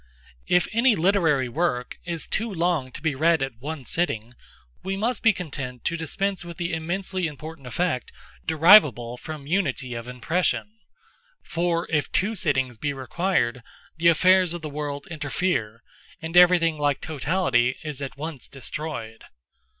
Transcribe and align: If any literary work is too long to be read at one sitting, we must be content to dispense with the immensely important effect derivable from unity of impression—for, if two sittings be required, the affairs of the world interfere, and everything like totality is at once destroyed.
If 0.47 0.67
any 0.71 0.95
literary 0.95 1.47
work 1.47 1.99
is 2.05 2.25
too 2.25 2.51
long 2.51 2.91
to 2.93 3.03
be 3.03 3.13
read 3.13 3.43
at 3.43 3.59
one 3.61 3.85
sitting, 3.85 4.33
we 4.83 4.97
must 4.97 5.21
be 5.21 5.31
content 5.31 5.83
to 5.85 5.95
dispense 5.95 6.43
with 6.43 6.57
the 6.57 6.73
immensely 6.73 7.27
important 7.27 7.67
effect 7.67 8.11
derivable 8.43 9.15
from 9.17 9.45
unity 9.45 9.93
of 9.93 10.07
impression—for, 10.07 11.85
if 11.91 12.11
two 12.11 12.33
sittings 12.33 12.79
be 12.79 12.93
required, 12.93 13.61
the 13.95 14.07
affairs 14.07 14.55
of 14.55 14.63
the 14.63 14.69
world 14.71 15.05
interfere, 15.11 15.83
and 16.19 16.35
everything 16.35 16.79
like 16.79 16.99
totality 16.99 17.77
is 17.83 18.01
at 18.01 18.17
once 18.17 18.49
destroyed. 18.49 19.25